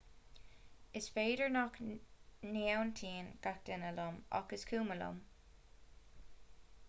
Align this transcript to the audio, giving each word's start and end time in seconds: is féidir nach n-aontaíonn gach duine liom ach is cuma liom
is 1.01 1.09
féidir 1.17 1.51
nach 1.57 1.75
n-aontaíonn 1.89 3.29
gach 3.43 3.61
duine 3.69 3.91
liom 3.99 4.17
ach 4.41 4.55
is 4.59 4.65
cuma 4.71 5.01
liom 5.03 5.21